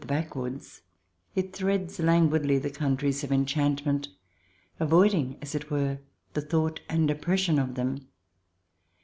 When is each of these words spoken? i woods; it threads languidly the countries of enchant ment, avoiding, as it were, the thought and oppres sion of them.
i 0.09 0.27
woods; 0.33 0.81
it 1.35 1.53
threads 1.55 1.99
languidly 1.99 2.57
the 2.57 2.71
countries 2.71 3.23
of 3.23 3.31
enchant 3.31 3.85
ment, 3.85 4.07
avoiding, 4.79 5.37
as 5.43 5.53
it 5.53 5.69
were, 5.69 5.99
the 6.33 6.41
thought 6.41 6.79
and 6.89 7.07
oppres 7.11 7.37
sion 7.37 7.59
of 7.59 7.75
them. 7.75 8.07